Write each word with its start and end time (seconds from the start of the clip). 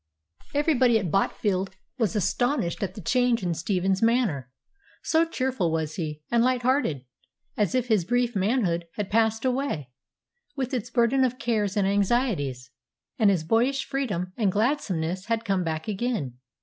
Everybody 0.55 0.97
at 0.97 1.11
Botfield 1.11 1.75
was 1.99 2.15
astonished 2.15 2.81
at 2.81 2.95
the 2.95 3.01
change 3.01 3.43
in 3.43 3.53
Stephen's 3.53 4.01
manner; 4.01 4.49
so 5.03 5.25
cheerful 5.29 5.71
was 5.71 5.93
he, 5.97 6.23
and 6.31 6.43
light 6.43 6.63
hearted, 6.63 7.05
as 7.55 7.75
if 7.75 7.87
his 7.87 8.03
brief 8.03 8.35
manhood 8.35 8.87
had 8.95 9.11
passed 9.11 9.45
away, 9.45 9.91
with 10.55 10.73
its 10.73 10.89
burden 10.89 11.23
of 11.23 11.37
cares 11.37 11.77
and 11.77 11.87
anxieties, 11.87 12.71
and 13.19 13.29
his 13.29 13.43
boyish 13.43 13.85
freedom 13.85 14.33
and 14.37 14.51
gladsomeness 14.51 15.25
had 15.25 15.45
come 15.45 15.63
back 15.63 15.87
again. 15.87 16.39